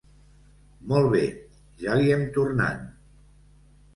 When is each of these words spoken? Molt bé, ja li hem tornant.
Molt 0.93 1.09
bé, 1.15 1.21
ja 1.83 1.99
li 2.01 2.09
hem 2.15 2.25
tornant. 2.37 2.83